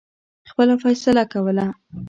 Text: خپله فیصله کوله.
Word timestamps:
خپله 0.49 0.73
فیصله 0.83 1.23
کوله. 1.33 1.67